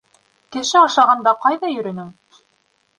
[0.55, 2.13] —Кеше ашағанда ҡайҙа йөрөнөң?